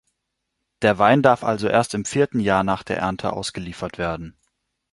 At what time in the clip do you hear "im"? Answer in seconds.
1.93-2.05